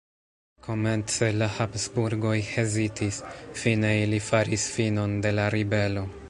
Komence 0.67 1.27
la 1.41 1.49
Habsburgoj 1.57 2.33
hezitis, 2.47 3.21
fine 3.65 3.93
ili 4.07 4.23
faris 4.31 4.67
finon 4.79 5.15
de 5.29 5.37
la 5.41 5.47
ribelo. 5.59 6.09